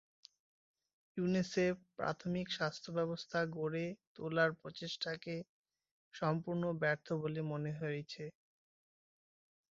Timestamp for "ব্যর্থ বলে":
6.81-7.41